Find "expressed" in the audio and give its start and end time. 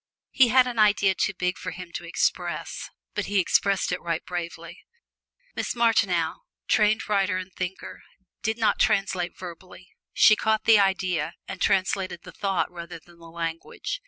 3.39-3.91